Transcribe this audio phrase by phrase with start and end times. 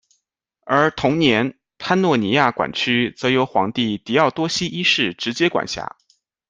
[0.65, 5.95] 而同年潘诺尼亚管区则由皇帝狄奥多西一世直接管辖。